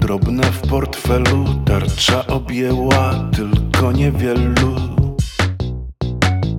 drobne 0.00 0.42
w 0.42 0.60
portfelu, 0.68 1.44
tarcza 1.64 2.26
objęła 2.26 3.30
tylko 3.36 3.92
niewielu. 3.92 4.76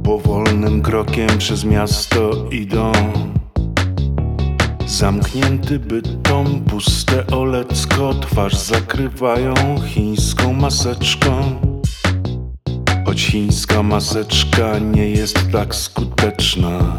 Powolnym 0.03 0.81
krokiem 0.81 1.27
przez 1.37 1.63
miasto 1.63 2.49
idą. 2.51 2.91
Zamknięty 4.87 5.79
bytom, 5.79 6.61
puste 6.61 7.27
olecko, 7.27 8.13
twarz 8.13 8.57
zakrywają 8.57 9.53
chińską 9.87 10.53
maseczką. 10.53 11.31
Choć 13.05 13.21
chińska 13.21 13.83
maseczka 13.83 14.79
nie 14.79 15.09
jest 15.09 15.51
tak 15.51 15.75
skuteczna. 15.75 16.97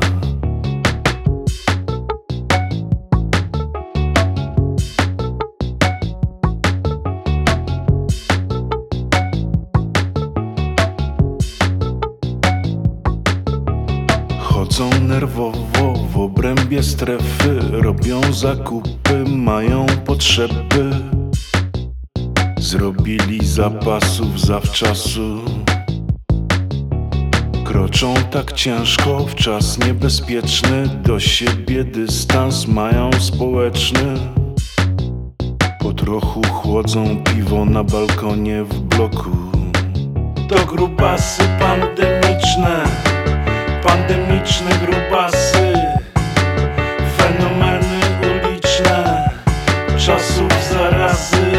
Chodzą 14.57 14.91
nerwowo 15.01 15.93
w 16.13 16.19
obrębie 16.19 16.83
strefy, 16.83 17.61
robią 17.71 18.21
zakupy, 18.33 19.25
mają 19.29 19.87
potrzeby. 20.05 20.91
Zrobili 22.59 23.47
zapasów 23.47 24.41
zawczasu. 24.41 25.41
Kroczą 27.65 28.15
tak 28.31 28.53
ciężko 28.53 29.19
w 29.19 29.35
czas 29.35 29.79
niebezpieczny, 29.79 30.89
do 31.03 31.21
siebie 31.21 31.85
dystans 31.85 32.69
mają 32.69 33.11
społeczny. 33.19 34.15
Po 35.81 35.93
trochu 35.93 36.43
chłodzą 36.43 37.23
piwo 37.25 37.65
na 37.65 37.85
balkonie 37.85 38.65
w 38.65 38.81
bloku. 38.81 39.31
To 40.49 40.67
grubasy 40.67 41.43
pandemiczne, 41.61 42.85
pandemiczne 43.87 44.71
grubasy, 44.71 45.73
fenomeny 47.17 48.01
uliczne, 48.23 49.31
czasów 49.99 50.49
zarazy. 50.71 51.53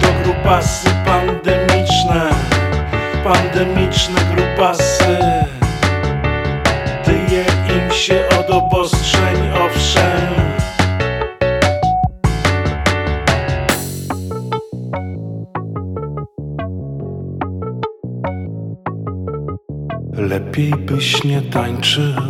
To 0.00 0.06
grubasy 0.22 0.88
pandemiczne, 1.04 2.30
pandemiczne 3.24 4.20
grubasy. 4.34 5.37
Lepiej 20.18 20.70
byś 20.70 21.24
nie 21.24 21.42
tańczył, 21.42 22.22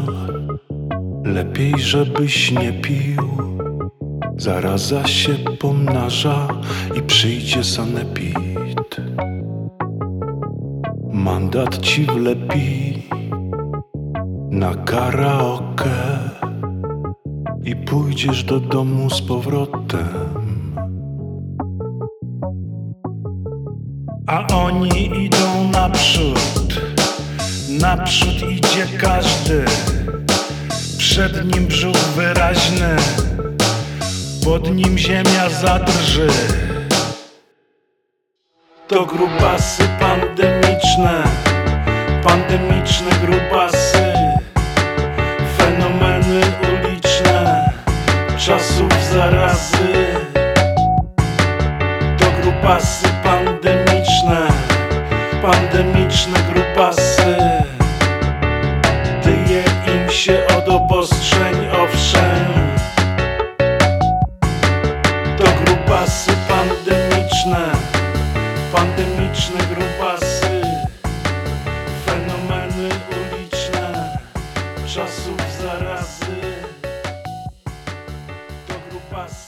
lepiej 1.25 1.78
żebyś 1.78 2.53
nie 2.53 2.72
pił. 2.72 3.28
Zaraza 4.36 5.06
się 5.06 5.34
pomnaża 5.61 6.48
i 6.94 7.03
przyjdzie 7.03 7.64
sanepid. 7.64 8.97
Mandat 11.12 11.78
ci 11.78 12.06
wlepi 12.06 13.03
na 14.50 14.75
karaoke 14.75 16.19
i 17.65 17.76
pójdziesz 17.76 18.44
do 18.44 18.60
domu 18.60 19.10
z 19.10 19.22
powrotem. 19.22 20.38
A 24.26 24.47
oni 24.47 25.25
idą 25.25 25.70
naprzód, 25.72 26.97
naprzód 27.81 28.50
idzie 28.50 28.87
każdy. 29.00 29.65
Przed 30.99 31.55
nim 31.55 31.66
brzuch 31.66 31.97
wyraźny, 31.97 32.97
pod 34.44 34.75
nim 34.75 34.99
ziemia 34.99 35.49
zadrży. 35.61 36.28
To 38.88 39.06
grubasy 39.06 39.83
pandemiczne, 40.00 41.22
pandemiczne 42.25 43.11
grubasy, 43.22 44.12
fenomeny 45.59 46.41
uliczne, 46.62 47.71
czasów 48.38 48.93
zarazy. 49.12 50.06
To 52.19 52.27
grubasy 52.43 53.09
pandemiczne, 53.25 54.49
pandemiczne 55.43 56.38
grubasy. 56.38 56.68
Owszem. 61.94 62.53
To 65.38 65.44
grubasy 65.65 66.32
pandemiczne, 66.49 67.72
pandemiczne 68.72 69.60
grubasy, 69.75 70.62
fenomeny 72.06 72.88
uliczne, 73.10 74.19
czasów 74.87 75.37
zarazy. 75.62 76.37
To 78.69 78.75
grubasy 78.91 79.47